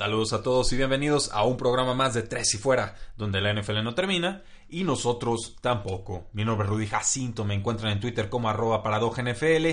[0.00, 3.52] Saludos a todos y bienvenidos a un programa más de Tres y Fuera, donde la
[3.52, 6.30] NFL no termina y nosotros tampoco.
[6.32, 9.66] Mi nombre es Rudy Jacinto, me encuentran en Twitter como arroba NFL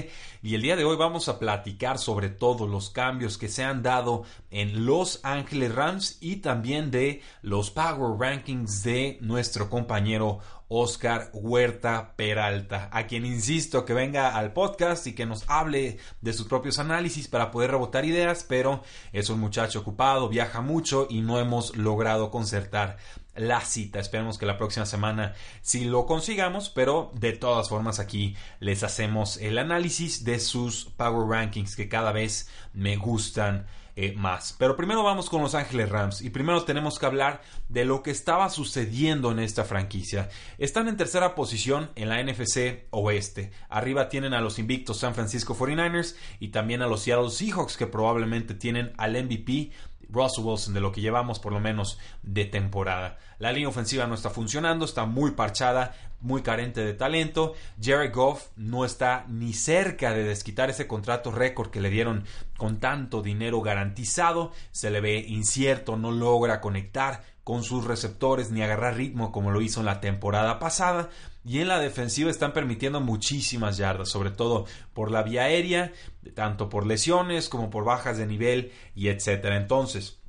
[0.43, 3.83] y el día de hoy vamos a platicar sobre todos los cambios que se han
[3.83, 10.39] dado en Los Ángeles Rams y también de los Power Rankings de nuestro compañero
[10.69, 16.33] Oscar Huerta Peralta, a quien insisto que venga al podcast y que nos hable de
[16.33, 21.21] sus propios análisis para poder rebotar ideas, pero es un muchacho ocupado, viaja mucho y
[21.21, 22.97] no hemos logrado concertar
[23.37, 23.99] la cita.
[23.99, 29.37] Esperemos que la próxima semana sí lo consigamos, pero de todas formas aquí les hacemos
[29.37, 33.67] el análisis de sus Power Rankings que cada vez me gustan
[33.99, 34.55] eh, más.
[34.59, 38.11] Pero primero vamos con Los Ángeles Rams y primero tenemos que hablar de lo que
[38.11, 40.29] estaba sucediendo en esta franquicia.
[40.59, 43.49] Están en tercera posición en la NFC Oeste.
[43.69, 47.87] Arriba tienen a los invictos San Francisco 49ers y también a los Seattle Seahawks que
[47.87, 49.71] probablemente tienen al MVP
[50.09, 53.17] Russell Wilson de lo que llevamos por lo menos de temporada.
[53.39, 57.53] La línea ofensiva no está funcionando, está muy parchada, muy carente de talento.
[57.81, 62.25] Jared Goff no está ni cerca de desquitar ese contrato récord que le dieron
[62.57, 64.51] con tanto dinero garantizado.
[64.71, 69.61] Se le ve incierto, no logra conectar con sus receptores ni agarrar ritmo como lo
[69.61, 71.07] hizo en la temporada pasada.
[71.45, 75.93] Y en la defensiva están permitiendo muchísimas yardas, sobre todo por la vía aérea,
[76.35, 79.55] tanto por lesiones como por bajas de nivel y etcétera.
[79.55, 80.19] Entonces,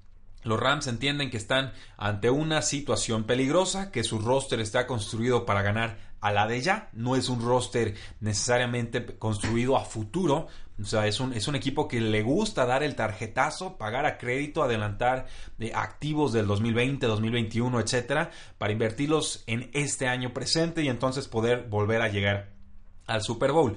[0.45, 5.63] los Rams entienden que están ante una situación peligrosa, que su roster está construido para
[5.63, 6.91] ganar a la de ya.
[6.93, 10.47] No es un roster necesariamente construido a futuro.
[10.81, 14.17] O sea, es un, es un equipo que le gusta dar el tarjetazo, pagar a
[14.17, 20.89] crédito, adelantar de activos del 2020, 2021, etcétera, para invertirlos en este año presente y
[20.89, 22.51] entonces poder volver a llegar
[23.07, 23.77] al Super Bowl.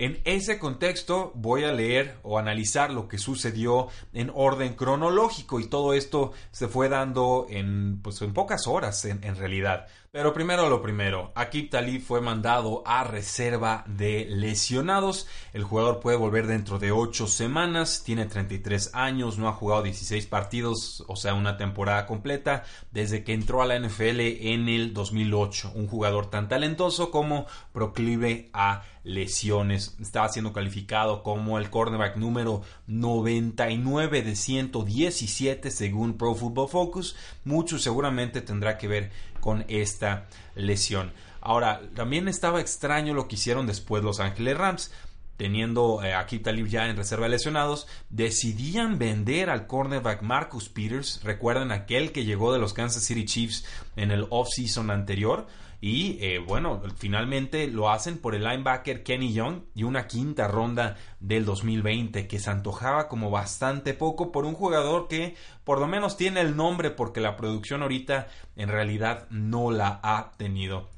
[0.00, 5.66] En ese contexto voy a leer o analizar lo que sucedió en orden cronológico y
[5.66, 9.88] todo esto se fue dando en, pues, en pocas horas en, en realidad.
[10.10, 15.26] Pero primero lo primero, Akib Talib fue mandado a reserva de lesionados.
[15.52, 20.26] El jugador puede volver dentro de 8 semanas, tiene 33 años, no ha jugado 16
[20.26, 25.72] partidos, o sea, una temporada completa, desde que entró a la NFL en el 2008.
[25.74, 29.96] Un jugador tan talentoso como proclive a lesiones.
[30.00, 37.16] Estaba siendo calificado como el cornerback número 99 de 117 según Pro Football Focus.
[37.44, 40.07] Mucho seguramente tendrá que ver con esta
[40.54, 41.12] lesión.
[41.40, 44.92] Ahora, también estaba extraño lo que hicieron después los Ángeles Rams.
[45.36, 51.20] Teniendo eh, aquí Talib ya en reserva lesionados, decidían vender al cornerback Marcus Peters.
[51.22, 53.64] Recuerden aquel que llegó de los Kansas City Chiefs
[53.94, 55.46] en el offseason anterior.
[55.80, 60.96] Y eh, bueno, finalmente lo hacen por el linebacker Kenny Young y una quinta ronda
[61.20, 66.16] del 2020 que se antojaba como bastante poco por un jugador que por lo menos
[66.16, 70.88] tiene el nombre porque la producción ahorita en realidad no la ha tenido.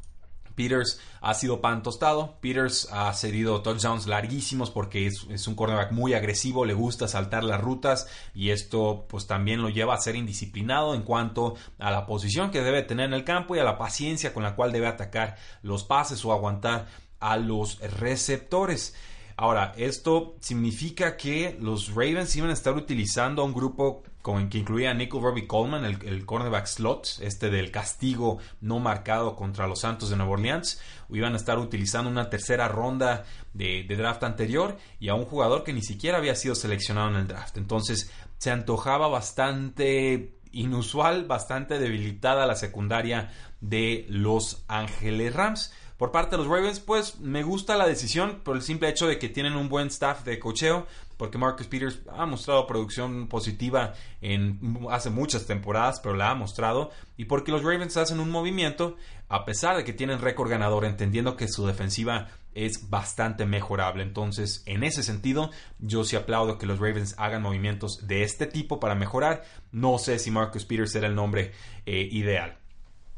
[0.60, 2.36] Peters ha sido pan tostado.
[2.42, 7.62] Peters ha cedido touchdowns larguísimos porque es, un cornerback muy agresivo, le gusta saltar las
[7.62, 12.50] rutas y esto pues también lo lleva a ser indisciplinado en cuanto a la posición
[12.50, 15.36] que debe tener en el campo y a la paciencia con la cual debe atacar
[15.62, 16.88] los pases o aguantar
[17.20, 18.94] a los receptores.
[19.38, 24.58] Ahora, esto significa que los Ravens iban a estar utilizando a un grupo con, que
[24.58, 29.80] incluía a Nickel Robbie Coleman, el, cornerback slot, este del castigo no marcado contra los
[29.80, 30.80] Santos de Nueva Orleans.
[31.08, 35.64] Iban a estar utilizando una tercera ronda de, de draft anterior y a un jugador
[35.64, 37.56] que ni siquiera había sido seleccionado en el draft.
[37.56, 43.30] Entonces, se antojaba bastante inusual, bastante debilitada la secundaria
[43.60, 45.72] de Los Ángeles Rams.
[46.00, 49.18] Por parte de los Ravens, pues me gusta la decisión por el simple hecho de
[49.18, 50.86] que tienen un buen staff de cocheo,
[51.18, 53.92] porque Marcus Peters ha mostrado producción positiva
[54.22, 58.96] en hace muchas temporadas, pero la ha mostrado, y porque los Ravens hacen un movimiento,
[59.28, 64.02] a pesar de que tienen récord ganador, entendiendo que su defensiva es bastante mejorable.
[64.02, 65.50] Entonces, en ese sentido,
[65.80, 69.44] yo sí aplaudo que los Ravens hagan movimientos de este tipo para mejorar.
[69.70, 71.52] No sé si Marcus Peters era el nombre
[71.84, 72.56] eh, ideal.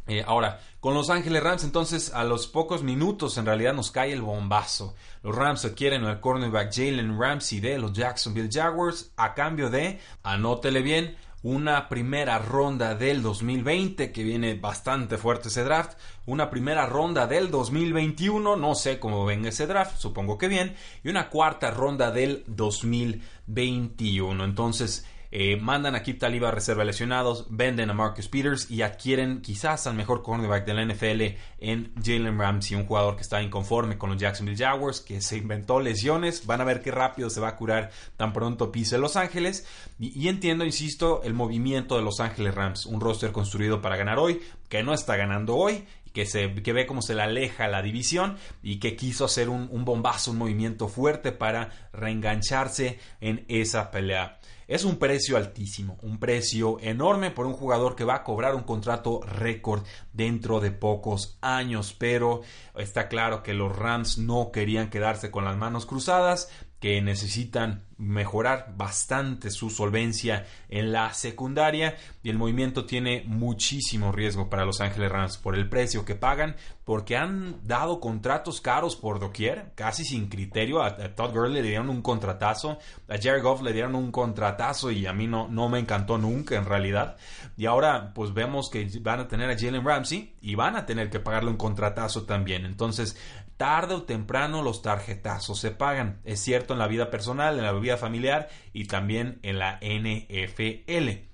[0.06, 4.12] Eh, ahora, con Los Ángeles Rams, entonces a los pocos minutos en realidad nos cae
[4.12, 4.94] el bombazo.
[5.22, 10.82] Los Rams adquieren al cornerback Jalen Ramsey de los Jacksonville Jaguars a cambio de, anótele
[10.82, 17.26] bien, una primera ronda del 2020, que viene bastante fuerte ese draft, una primera ronda
[17.26, 22.12] del 2021, no sé cómo venga ese draft, supongo que bien, y una cuarta ronda
[22.12, 24.44] del 2021.
[24.44, 29.40] Entonces, eh, mandan a Kip Taliba a reserva lesionados, venden a Marcus Peters y adquieren
[29.40, 31.23] quizás al mejor cornerback de la NFL
[31.58, 35.81] en Jalen Ramsey, un jugador que está inconforme con los Jacksonville Jaguars, que se inventó
[35.81, 36.44] lesiones.
[36.44, 39.67] Van a ver qué rápido se va a curar tan pronto pise Los Ángeles.
[39.99, 44.19] Y, y entiendo, insisto, el movimiento de Los Ángeles Rams, un roster construido para ganar
[44.19, 47.82] hoy, que no está ganando hoy que, se, que ve cómo se le aleja la
[47.82, 53.90] división y que quiso hacer un, un, bombazo, un movimiento fuerte para reengancharse en esa
[53.90, 54.38] pelea.
[54.68, 58.62] Es un precio altísimo, un precio enorme por un jugador que va a cobrar un
[58.62, 59.82] contrato récord
[60.12, 62.40] dentro de pocos años, pero
[62.76, 66.48] está claro que los Rams no querían quedarse con las manos cruzadas,
[66.80, 71.96] que necesitan mejorar bastante su solvencia en la secundaria.
[72.22, 76.56] Y el movimiento tiene muchísimo riesgo para Los Ángeles Rams por el precio que pagan
[76.84, 80.82] porque han dado contratos caros por doquier casi sin criterio.
[80.82, 82.78] A, Todd Gurley le dieron un contratazo
[83.08, 86.56] a Jared Goff le dieron un contratazo y a mí no, no me encantó nunca
[86.56, 87.16] en realidad.
[87.56, 91.10] Y ahora pues vemos que van a tener a Jalen Ramsey y van a tener
[91.10, 92.64] que pagarle un contratazo también.
[92.64, 93.16] Entonces
[93.56, 96.20] tarde o temprano los tarjetazos se pagan.
[96.25, 101.32] Es cierto en la vida personal, en la vida familiar y también en la NFL.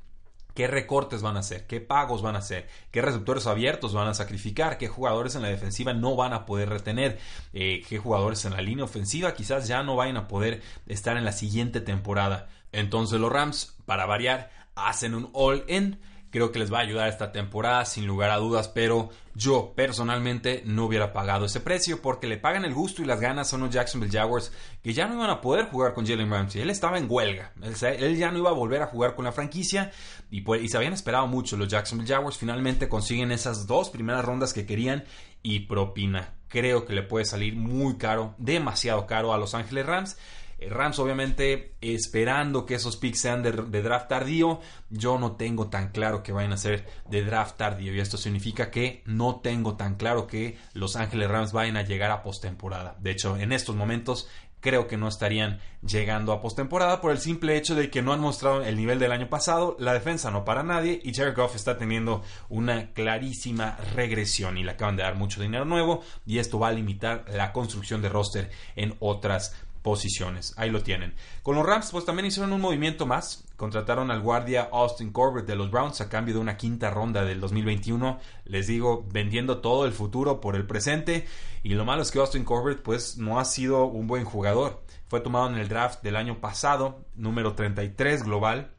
[0.58, 1.68] ¿Qué recortes van a hacer?
[1.68, 2.66] ¿Qué pagos van a hacer?
[2.90, 4.76] ¿Qué receptores abiertos van a sacrificar?
[4.76, 7.20] ¿Qué jugadores en la defensiva no van a poder retener?
[7.52, 11.24] Eh, ¿Qué jugadores en la línea ofensiva quizás ya no vayan a poder estar en
[11.24, 12.48] la siguiente temporada?
[12.72, 17.32] Entonces los Rams, para variar, hacen un all-in creo que les va a ayudar esta
[17.32, 22.38] temporada sin lugar a dudas, pero yo personalmente no hubiera pagado ese precio porque le
[22.38, 24.52] pagan el gusto y las ganas a unos Jacksonville Jaguars
[24.82, 26.60] que ya no iban a poder jugar con Jalen Ramsey.
[26.60, 27.52] Él estaba en huelga,
[27.82, 29.90] él, ya no iba a volver a jugar con la franquicia
[30.30, 31.56] y, pues, se habían esperado mucho.
[31.56, 35.04] Los Jacksonville Jaguars finalmente consiguen esas dos primeras rondas que querían
[35.42, 36.34] y propina.
[36.48, 40.18] Creo que le puede salir muy caro, demasiado caro a Los Ángeles Rams.
[40.58, 44.60] Eh, Rams obviamente esperando que esos picks sean de, draft tardío.
[44.90, 47.94] Yo no tengo tan claro que vayan a ser de draft tardío.
[47.94, 52.10] Y esto significa que no tengo tan claro que Los Ángeles Rams vayan a llegar
[52.10, 52.96] a postemporada.
[53.00, 54.28] De hecho, en estos momentos
[54.60, 58.20] creo que no estarían llegando a postemporada por el simple hecho de que no han
[58.20, 61.78] mostrado el nivel del año pasado, la defensa no para nadie y Jared Goff está
[61.78, 66.68] teniendo una clarísima regresión y le acaban de dar mucho dinero nuevo y esto va
[66.68, 69.54] a limitar la construcción de roster en otras
[69.88, 70.52] posiciones.
[70.58, 71.14] Ahí lo tienen.
[71.42, 73.48] Con los Rams, pues también hicieron un movimiento más.
[73.56, 77.40] Contrataron al guardia Austin Corbett de los Browns a cambio de una quinta ronda del
[77.40, 78.20] 2021.
[78.44, 81.26] Les digo, vendiendo todo el futuro por el presente.
[81.62, 84.84] Y lo malo es que Austin Corbett, pues, no ha sido un buen jugador.
[85.06, 88.72] Fue tomado en el draft del año pasado, número 33 global.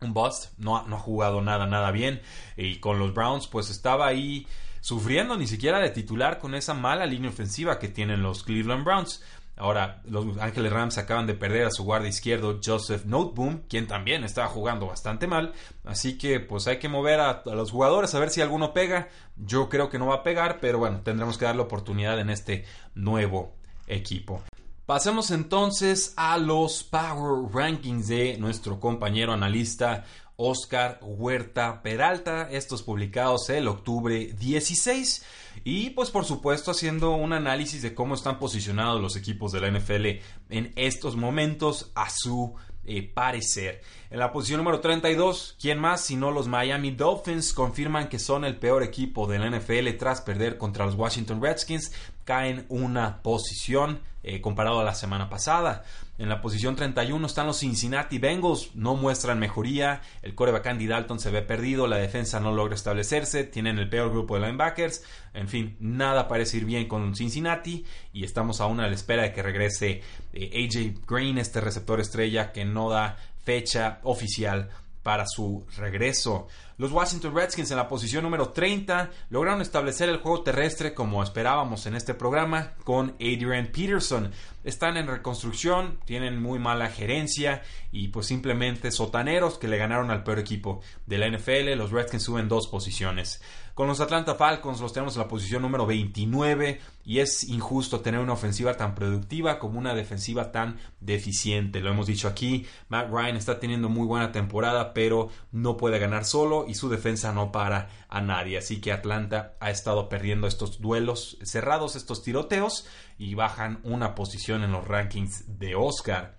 [0.00, 2.20] Un bust, no, no ha jugado nada, nada bien.
[2.56, 4.44] Y con los Browns, pues estaba ahí
[4.80, 9.22] sufriendo ni siquiera de titular con esa mala línea ofensiva que tienen los Cleveland Browns.
[9.58, 14.24] Ahora, los Ángeles Rams acaban de perder a su guardia izquierdo Joseph Noteboom, quien también
[14.24, 15.52] estaba jugando bastante mal.
[15.84, 19.08] Así que pues hay que mover a, a, los jugadores a ver si alguno pega.
[19.36, 22.64] Yo creo que no va a pegar, pero bueno, tendremos que darle oportunidad en este
[22.94, 23.54] nuevo
[23.86, 24.42] equipo.
[24.88, 30.04] Pasemos entonces a los Power Rankings de nuestro compañero analista
[30.40, 35.24] Oscar Huerta Peralta, estos publicados el octubre 16
[35.64, 39.68] y pues por supuesto haciendo un análisis de cómo están posicionados los equipos de la
[39.68, 40.06] NFL
[40.50, 42.54] en estos momentos a su
[42.84, 43.82] eh, parecer.
[44.10, 48.56] En la posición número 32, ¿quién más sino los Miami Dolphins confirman que son el
[48.56, 51.92] peor equipo de la NFL tras perder contra los Washington Redskins?
[52.24, 55.84] Caen una posición eh, comparado a la semana pasada.
[56.16, 61.20] En la posición 31 están los Cincinnati Bengals, no muestran mejoría, el coreback Andy Dalton
[61.20, 65.48] se ve perdido, la defensa no logra establecerse, tienen el peor grupo de linebackers, en
[65.48, 67.84] fin, nada parece ir bien con Cincinnati.
[68.12, 72.52] Y estamos aún a la espera de que regrese eh, AJ Green, este receptor estrella
[72.52, 73.16] que no da
[73.48, 74.68] fecha oficial
[75.02, 76.48] para su regreso.
[76.76, 81.86] Los Washington Redskins en la posición número 30 lograron establecer el juego terrestre como esperábamos
[81.86, 84.30] en este programa con Adrian Peterson.
[84.64, 90.24] Están en reconstrucción, tienen muy mala gerencia y pues simplemente sotaneros que le ganaron al
[90.24, 91.72] peor equipo de la NFL.
[91.78, 93.40] Los Redskins suben dos posiciones.
[93.78, 98.18] Con los Atlanta Falcons los tenemos en la posición número 29 y es injusto tener
[98.18, 101.78] una ofensiva tan productiva como una defensiva tan deficiente.
[101.78, 106.24] Lo hemos dicho aquí, Matt Ryan está teniendo muy buena temporada, pero no puede ganar
[106.24, 108.58] solo y su defensa no para a nadie.
[108.58, 114.64] Así que Atlanta ha estado perdiendo estos duelos cerrados, estos tiroteos y bajan una posición
[114.64, 116.36] en los rankings de Oscar.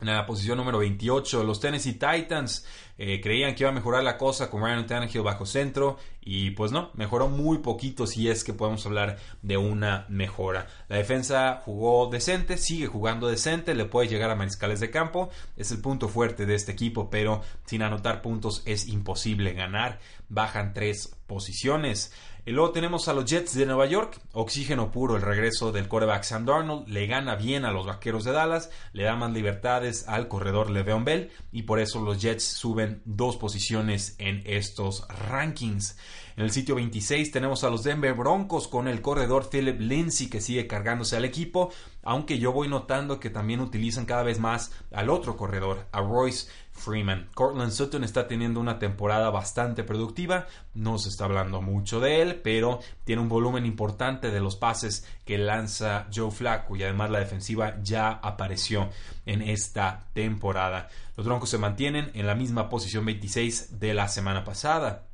[0.00, 2.66] En la posición número 28, los Tennessee Titans
[3.04, 6.70] eh, creían que iba a mejorar la cosa con Ryan Tannehill bajo centro y pues
[6.70, 10.68] no, mejoró muy poquito si es que podemos hablar de una mejora.
[10.86, 15.72] La defensa jugó decente, sigue jugando decente, le puede llegar a mariscales de campo, es
[15.72, 19.98] el punto fuerte de este equipo, pero sin anotar puntos es imposible ganar.
[20.28, 22.12] Bajan tres posiciones.
[22.44, 26.24] Y luego tenemos a los Jets de Nueva York, oxígeno puro, el regreso del quarterback
[26.24, 30.26] Sam Darnold, le gana bien a los Vaqueros de Dallas, le da más libertades al
[30.26, 35.96] corredor Le'Veon Bell y por eso los Jets suben dos posiciones en estos rankings.
[36.36, 40.40] En el sitio 26 tenemos a los Denver Broncos con el corredor Philip Lindsay que
[40.40, 41.70] sigue cargándose al equipo,
[42.02, 46.48] aunque yo voy notando que también utilizan cada vez más al otro corredor, a Royce
[46.72, 47.28] Freeman.
[47.34, 52.40] Cortland Sutton está teniendo una temporada bastante productiva, no se está hablando mucho de él,
[52.42, 57.18] pero tiene un volumen importante de los pases que lanza Joe Flacco y además la
[57.18, 58.88] defensiva ya apareció
[59.26, 60.88] en esta temporada.
[61.16, 65.11] Los Broncos se mantienen en la misma posición 26 de la semana pasada.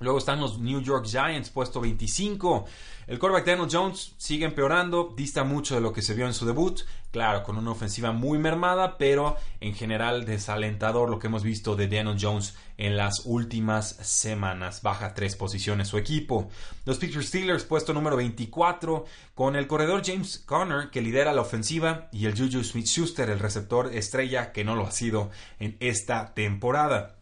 [0.00, 2.64] Luego están los New York Giants, puesto 25.
[3.06, 6.46] El quarterback Daniel Jones sigue empeorando, dista mucho de lo que se vio en su
[6.46, 6.80] debut.
[7.10, 11.88] Claro, con una ofensiva muy mermada, pero en general desalentador lo que hemos visto de
[11.88, 14.80] Daniel Jones en las últimas semanas.
[14.80, 16.48] Baja tres posiciones su equipo.
[16.86, 19.04] Los Pittsburgh Steelers, puesto número 24,
[19.34, 23.92] con el corredor James Conner, que lidera la ofensiva, y el Juju Smith-Schuster, el receptor
[23.92, 27.19] estrella, que no lo ha sido en esta temporada.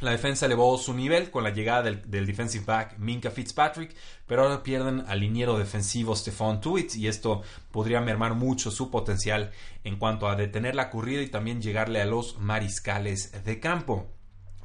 [0.00, 3.94] La defensa elevó su nivel con la llegada del, defensive back Minka Fitzpatrick,
[4.26, 9.50] pero ahora pierden al liniero defensivo Stephon Tuitt y esto podría mermar mucho su potencial
[9.84, 14.08] en cuanto a detener la corrida y también llegarle a los mariscales de campo.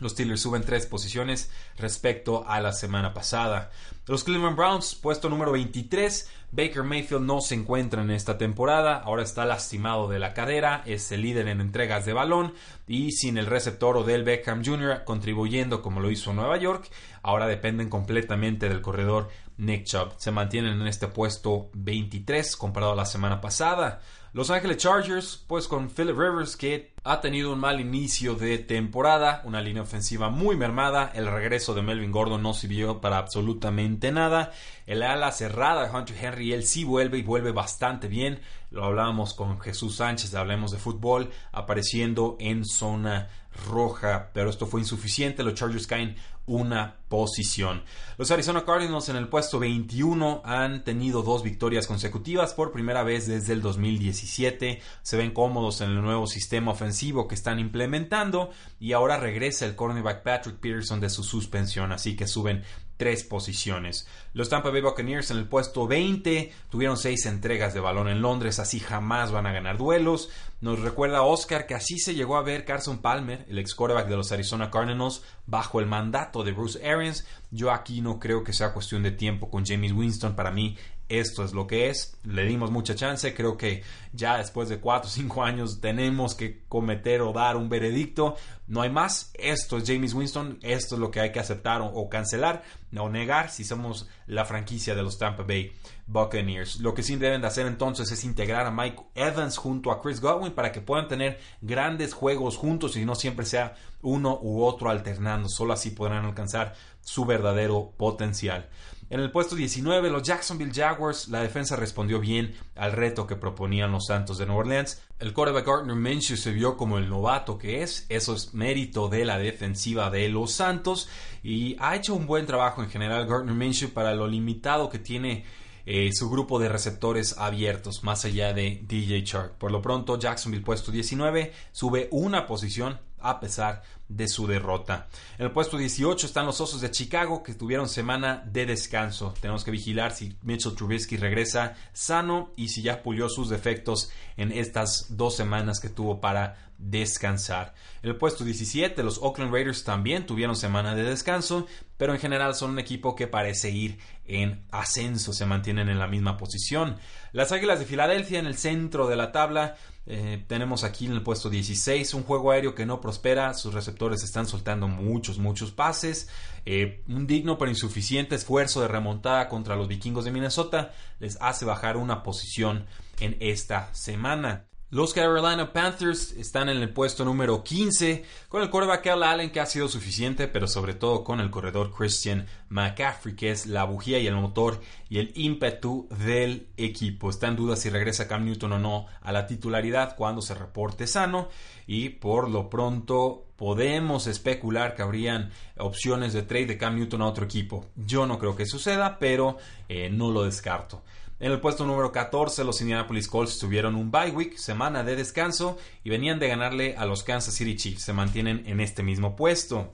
[0.06, 3.72] Los Steelers suben tres posiciones respecto a la semana pasada.
[4.06, 6.30] Los Cleveland Browns, puesto número 23.
[6.52, 11.12] Baker Mayfield no se encuentra en esta temporada, ahora está lastimado de la cadera, es
[11.12, 12.54] el líder en entregas de balón
[12.88, 15.06] y sin el receptor Odell Beckham Jr.
[15.06, 16.88] contribuyendo como lo hizo Nueva York,
[17.24, 20.14] ahora dependen completamente del corredor Nick Chubb.
[20.18, 24.02] Se mantienen en este puesto 23 comparado a la semana pasada.
[24.36, 29.42] Los Ángeles Chargers, pues con Philip Rivers que ha tenido un mal inicio de temporada,
[29.46, 34.52] una línea ofensiva muy mermada, el regreso de Melvin Gordon no sirvió para absolutamente nada,
[34.88, 39.34] el ala cerrada de Hunter Henry, él sí vuelve y vuelve bastante bien, lo hablábamos
[39.34, 43.30] con Jesús Sánchez, hablemos de fútbol, apareciendo en zona
[43.70, 47.84] roja, pero esto fue insuficiente, los Chargers caen una posición.
[48.18, 53.28] Los Arizona Cardinals en el puesto 21 han tenido dos victorias consecutivas por primera vez
[53.28, 54.82] desde el 2017.
[55.02, 59.76] Se ven cómodos en el nuevo sistema ofensivo que están implementando y ahora regresa el
[59.76, 62.64] cornerback Patrick Peterson de su suspensión, así que suben
[62.98, 64.08] tres posiciones.
[64.34, 68.60] Los Tampa Bay Buccaneers en el puesto 20 tuvieron seis entregas de balón en Londres,
[68.60, 70.30] así jamás van a ganar duelos.
[70.62, 74.16] Nos recuerda Oscar que así se llegó a ver Carson Palmer, el ex quarterback de
[74.16, 77.26] los Arizona Cardinals, bajo el mandato de Bruce Arians.
[77.52, 80.36] Yo aquí no creo que sea cuestión de tiempo con James Winston.
[80.36, 80.78] Para mí
[81.10, 83.84] esto es lo que es, le dimos mucha chance, creo que
[84.14, 88.36] ya después de 4 o 5 años tenemos que cometer o dar un veredicto,
[88.68, 92.10] no hay más, esto es James Winston, esto es lo que hay que aceptar o,
[92.10, 92.64] cancelar
[92.98, 95.72] o negar si somos la franquicia de los Tampa Bay
[96.08, 96.80] Buccaneers.
[96.80, 100.20] Lo que sí deben de hacer entonces es integrar a Mike Evans junto a Chris
[100.20, 104.90] Godwin para que puedan tener grandes juegos juntos y no siempre sea uno u otro
[104.90, 108.68] alternando, solo así podrán alcanzar su verdadero potencial.
[109.08, 113.92] En el puesto 19, los Jacksonville Jaguars, la defensa respondió bien al reto que proponían
[113.92, 115.00] los Santos de Nueva Orleans.
[115.20, 119.24] El quarterback Gardner Minshew se vio como el novato que es, eso es mérito de
[119.24, 121.08] la defensiva de los Santos
[121.44, 125.46] y ha hecho un buen trabajo en general Gardner Minshew para lo limitado que tiene
[125.86, 129.52] eh, su grupo de receptores abiertos, más allá de DJ Chark.
[129.54, 135.08] Por lo pronto, Jacksonville puesto 19 sube una posición a pesar de su derrota.
[135.38, 139.34] En el puesto 18 están los Osos de Chicago que tuvieron semana de descanso.
[139.42, 144.52] Tenemos que vigilar si Mitchell Trubisky regresa sano y si ya pulió sus defectos en
[144.52, 147.74] estas dos semanas que tuvo para descansar.
[148.04, 151.68] En el puesto 17 los Oakland Raiders también tuvieron semana de descanso,
[151.98, 156.08] pero en general son un equipo que parece ir en ascenso, se mantienen en la
[156.08, 156.98] misma posición.
[157.32, 161.24] Las Águilas de Filadelfia en el centro de la tabla Eh, tenemos aquí en el
[161.24, 166.30] puesto 16 un juego aéreo que no prospera, sus receptores están soltando muchos, muchos pases.
[166.66, 171.66] Eh, un digno pero insuficiente esfuerzo de remontada contra los vikingos de Minnesota les hace
[171.66, 172.86] bajar una posición
[173.20, 174.66] en esta semana.
[174.96, 179.60] Los Carolina Panthers están en el puesto número 15 con el quarterback Al Allen que
[179.60, 184.20] ha sido suficiente, pero sobre todo con el corredor Christian McCaffrey que es la bujía
[184.20, 187.30] y el motor y el ímpetu del equipo.
[187.30, 191.08] Está en duda si regresa Cam Newton o no a la titularidad cuando se reporte
[191.08, 191.50] sano
[191.88, 197.28] y por lo pronto podemos especular que habrían opciones de trade de Cam Newton a
[197.28, 197.86] otro equipo.
[197.98, 199.58] Yo no creo que suceda, pero
[199.90, 201.02] eh, no lo descarto.
[201.38, 205.78] En el puesto número 14, los Indianapolis Colts tuvieron un bye week, semana de descanso,
[206.02, 208.04] y venían de ganarle a los Kansas City Chiefs.
[208.04, 209.94] Se mantienen en este mismo puesto.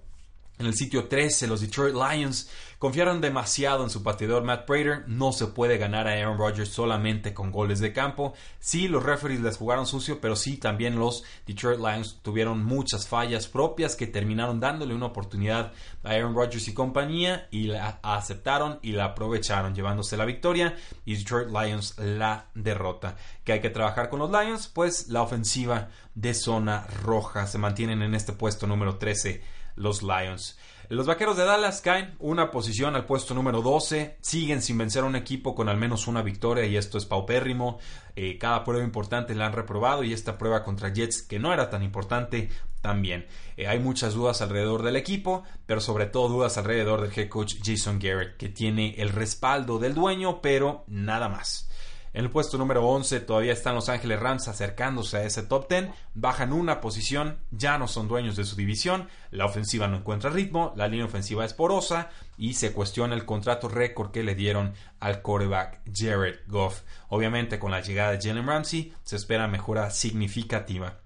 [0.61, 5.05] En el sitio 13, los Detroit Lions confiaron demasiado en su pateador Matt Prater.
[5.07, 8.35] No se puede ganar a Aaron Rodgers solamente con goles de campo.
[8.59, 13.47] Sí, los referees les jugaron sucio, pero sí también los Detroit Lions tuvieron muchas fallas
[13.47, 15.71] propias que terminaron dándole una oportunidad
[16.03, 20.75] a Aaron Rodgers y compañía y la aceptaron y la aprovecharon, llevándose la victoria
[21.05, 23.15] y Detroit Lions la derrota.
[23.43, 24.67] ¿Que hay que trabajar con los Lions?
[24.67, 30.57] Pues la ofensiva de zona roja se mantienen en este puesto número 13 los Lions.
[30.89, 35.07] Los Vaqueros de Dallas caen una posición al puesto número 12, siguen sin vencer a
[35.07, 37.79] un equipo con al menos una victoria y esto es paupérrimo.
[38.17, 41.69] Eh, cada prueba importante la han reprobado y esta prueba contra Jets, que no era
[41.69, 42.49] tan importante,
[42.81, 43.25] también.
[43.55, 47.55] Eh, hay muchas dudas alrededor del equipo, pero sobre todo dudas alrededor del head coach
[47.63, 51.70] Jason Garrett, que tiene el respaldo del dueño, pero nada más.
[52.13, 55.91] En el puesto número 11 todavía están Los Ángeles Rams acercándose a ese top 10.
[56.13, 59.07] Bajan una posición, ya no son dueños de su división.
[59.31, 63.69] La ofensiva no encuentra ritmo, la línea ofensiva es porosa y se cuestiona el contrato
[63.69, 66.81] récord que le dieron al quarterback Jared Goff.
[67.07, 70.99] Obviamente con la llegada de Jalen Ramsey se espera mejora significativa.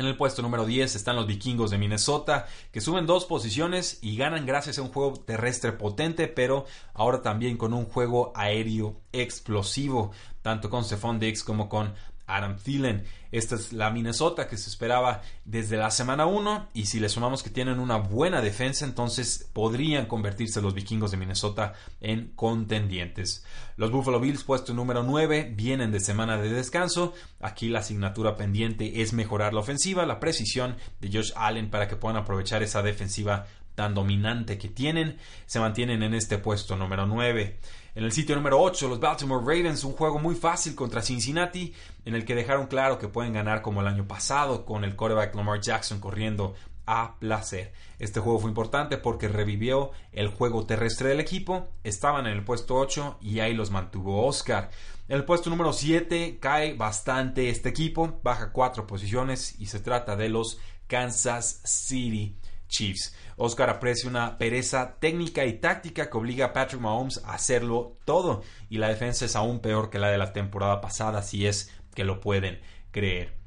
[0.00, 4.16] En el puesto número 10 están los vikingos de Minnesota, que suben dos posiciones y
[4.16, 6.64] ganan gracias a un juego terrestre potente, pero
[6.94, 11.92] ahora también con un juego aéreo explosivo, tanto con Stephon Diggs como con
[12.36, 13.04] Adam Thielen.
[13.32, 17.42] Esta es la Minnesota que se esperaba desde la semana 1 y si le sumamos
[17.44, 23.44] que tienen una buena defensa, entonces podrían convertirse los vikingos de Minnesota en contendientes.
[23.76, 27.14] Los Buffalo Bills, puesto número 9, vienen de semana de descanso.
[27.40, 31.96] Aquí la asignatura pendiente es mejorar la ofensiva, la precisión de Josh Allen para que
[31.96, 35.18] puedan aprovechar esa defensiva tan dominante que tienen.
[35.46, 37.58] Se mantienen en este puesto número 9.
[37.94, 42.14] En el sitio número 8, los Baltimore Ravens, un juego muy fácil contra Cincinnati, en
[42.14, 45.60] el que dejaron claro que pueden ganar como el año pasado, con el quarterback Lamar
[45.60, 46.54] Jackson corriendo
[46.86, 47.72] a placer.
[47.98, 52.76] Este juego fue importante porque revivió el juego terrestre del equipo, estaban en el puesto
[52.76, 54.70] 8 y ahí los mantuvo Oscar.
[55.08, 60.16] En el puesto número 7 cae bastante este equipo, baja cuatro posiciones y se trata
[60.16, 62.36] de los Kansas City
[62.68, 63.14] Chiefs.
[63.42, 68.42] Oscar aprecia una pereza técnica y táctica que obliga a Patrick Mahomes a hacerlo todo
[68.68, 72.04] y la defensa es aún peor que la de la temporada pasada si es que
[72.04, 73.40] lo pueden creer.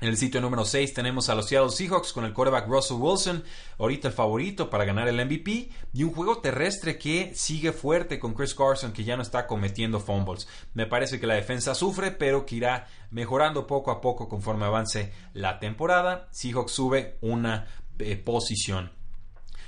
[0.00, 3.44] En el sitio número 6 tenemos a los Seattle Seahawks con el quarterback Russell Wilson,
[3.78, 8.32] ahorita el favorito para ganar el MVP, y un juego terrestre que sigue fuerte con
[8.32, 10.48] Chris Carson que ya no está cometiendo fumbles.
[10.72, 15.12] Me parece que la defensa sufre, pero que irá mejorando poco a poco conforme avance
[15.34, 16.28] la temporada.
[16.30, 17.66] Seahawks sube una
[17.98, 19.03] eh, posición.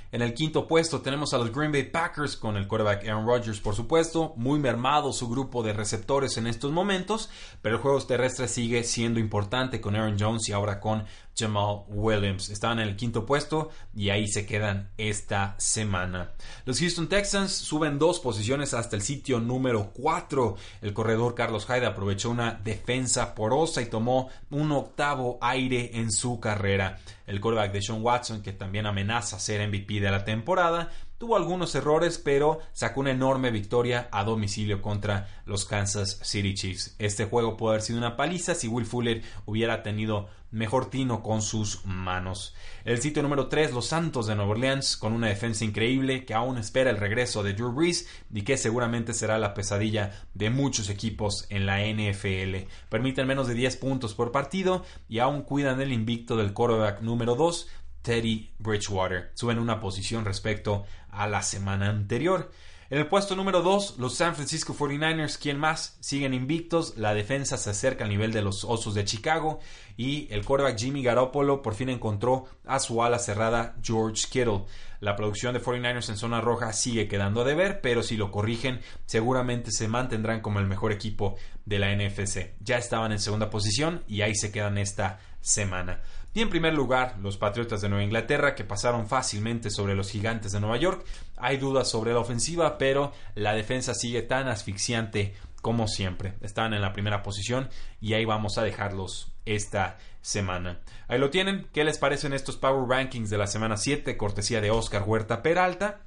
[0.09, 3.59] En el quinto puesto tenemos a los Green Bay Packers con el quarterback Aaron Rodgers,
[3.59, 7.29] por supuesto, muy mermado su grupo de receptores en estos momentos,
[7.61, 11.03] pero el juego terrestre sigue siendo importante con Aaron Jones y ahora con
[11.37, 12.49] Jamal Williams.
[12.49, 16.31] Estaban en el quinto puesto y ahí se quedan esta semana.
[16.65, 20.55] Los Houston Texans suben dos posiciones hasta el sitio número 4.
[20.81, 26.39] El corredor Carlos Hyde aprovechó una defensa porosa y tomó un octavo aire en su
[26.39, 26.99] carrera.
[27.25, 31.73] El quarterback de Sean Watson, que también amenaza ser MVP de la temporada, Tuvo algunos
[31.73, 36.95] errores, pero sacó una enorme victoria a domicilio contra los Kansas City Chiefs.
[36.99, 41.41] Este juego puede haber sido una paliza si Will Fuller hubiera tenido mejor tino con
[41.41, 42.53] sus manos.
[42.85, 46.59] El sitio número 3, los Santos de Nueva Orleans, con una defensa increíble que aún
[46.59, 51.47] espera el regreso de Drew Brees y que seguramente será la pesadilla de muchos equipos
[51.49, 52.67] en la NFL.
[52.89, 57.35] Permiten menos de 10 puntos por partido y aún cuidan el invicto del quarterback número
[57.35, 57.67] 2,
[58.07, 59.31] Teddy Bridgewater.
[59.33, 62.49] Suben una posición respecto a la semana anterior.
[62.89, 65.97] En el puesto número 2, los San Francisco 49ers, ¿quién más?
[65.99, 69.59] Siguen invictos, la defensa se acerca al nivel de los Osos de Chicago
[69.97, 74.63] y el quarterback Jimmy Garoppolo por fin encontró a su ala cerrada George Kittle.
[75.01, 78.79] La producción de 49ers en zona roja sigue quedando a deber, pero si lo corrigen,
[79.05, 82.53] seguramente se mantendrán como el mejor equipo de la NFC.
[82.61, 85.99] Ya estaban en segunda posición y ahí se quedan esta semana.
[86.37, 90.51] Y en primer lugar, los Patriotas de Nueva Inglaterra, que pasaron fácilmente sobre los Gigantes
[90.51, 91.03] de Nueva York.
[91.35, 96.35] Hay dudas sobre la ofensiva, pero la defensa sigue tan asfixiante como siempre.
[96.41, 97.69] Están en la primera posición
[97.99, 100.79] y ahí vamos a dejarlos esta semana.
[101.07, 101.69] Ahí lo tienen.
[101.73, 104.15] ¿Qué les parecen estos Power Rankings de la semana 7?
[104.15, 106.01] Cortesía de Oscar Huerta Peralta.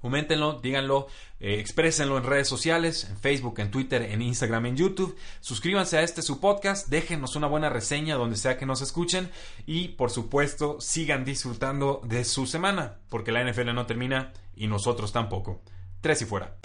[0.00, 1.08] Coméntenlo, díganlo,
[1.40, 5.16] eh, exprésenlo en redes sociales, en Facebook, en Twitter, en Instagram, en YouTube.
[5.40, 9.30] Suscríbanse a este su podcast, déjenos una buena reseña donde sea que nos escuchen
[9.66, 15.12] y por supuesto sigan disfrutando de su semana, porque la NFL no termina y nosotros
[15.12, 15.60] tampoco.
[16.00, 16.56] Tres y fuera.